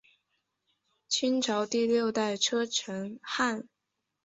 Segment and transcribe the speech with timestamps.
[1.07, 3.67] 清朝第六代车臣汗。